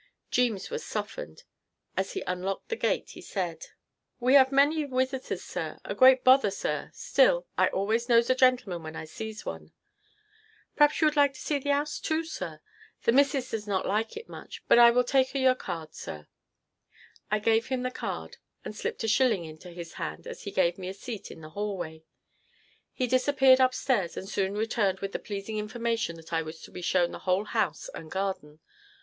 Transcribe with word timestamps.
Jeemes 0.31 0.71
was 0.71 0.83
softened. 0.83 1.43
As 1.95 2.13
he 2.13 2.23
unlocked 2.25 2.69
the 2.69 2.75
gate 2.75 3.11
he 3.11 3.21
said: 3.21 3.65
"We 4.19 4.35
'ave 4.35 4.49
many 4.49 4.83
wisiters, 4.83 5.43
sir; 5.43 5.79
a 5.85 5.93
great 5.93 6.23
bother, 6.23 6.49
sir; 6.49 6.89
still, 6.91 7.45
I 7.55 7.67
always 7.67 8.09
knows 8.09 8.27
a 8.27 8.33
gentleman 8.33 8.81
when 8.81 8.95
I 8.95 9.05
sees 9.05 9.45
one. 9.45 9.73
P'r'aps 10.75 10.99
you 11.01 11.05
would 11.05 11.15
like 11.15 11.35
to 11.35 11.39
see 11.39 11.59
the 11.59 11.69
'ouse, 11.69 11.99
too, 11.99 12.23
sir. 12.23 12.61
The 13.03 13.11
missus 13.11 13.51
does 13.51 13.67
not 13.67 13.85
like 13.85 14.17
it 14.17 14.27
much, 14.27 14.63
but 14.67 14.79
I 14.79 14.89
will 14.89 15.03
take 15.03 15.35
'er 15.35 15.37
your 15.37 15.53
card, 15.53 15.93
sir." 15.93 16.27
I 17.29 17.37
gave 17.37 17.67
him 17.67 17.83
the 17.83 17.91
card 17.91 18.37
and 18.65 18.75
slipped 18.75 19.03
a 19.03 19.07
shilling 19.07 19.45
into 19.45 19.69
his 19.69 19.93
hand 20.01 20.25
as 20.25 20.45
he 20.45 20.51
gave 20.51 20.79
me 20.79 20.87
a 20.89 20.95
seat 20.95 21.29
in 21.29 21.41
the 21.41 21.49
hallway. 21.51 22.01
He 22.91 23.05
disappeared 23.05 23.59
upstairs 23.59 24.17
and 24.17 24.27
soon 24.27 24.55
returned 24.55 24.99
with 24.99 25.11
the 25.11 25.19
pleasing 25.19 25.59
information 25.59 26.15
that 26.15 26.33
I 26.33 26.41
was 26.41 26.59
to 26.63 26.71
be 26.71 26.81
shown 26.81 27.11
the 27.11 27.19
whole 27.29 27.43
house 27.45 27.87
and 27.93 28.09
garden. 28.09 28.61